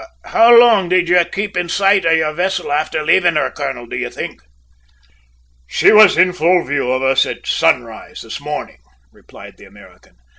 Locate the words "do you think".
3.85-4.41